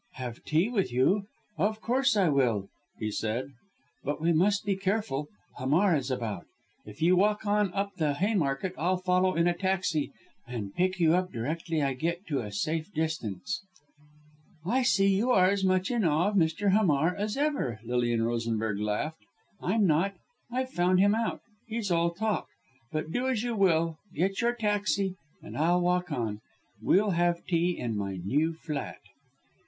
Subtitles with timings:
[0.13, 1.27] "Have tea with you?
[1.59, 3.51] Of course I will," he said.
[4.03, 5.27] "But we must be careful.
[5.57, 6.47] Hamar is about.
[6.87, 10.11] If you walk on up the Haymarket, I'll follow in a taxi,
[10.47, 13.61] and pick you up, directly I get to a safe distance."
[14.65, 16.71] "I see you are as much in awe of Mr.
[16.71, 19.21] Hamar as ever," Lilian Rosenberg laughed.
[19.61, 20.15] "I'm not!
[20.49, 22.47] I've found him out he's all talk.
[22.91, 25.13] But do as you will get your taxi
[25.43, 26.41] and I'll walk on
[26.81, 28.97] we'll have tea in my new flat."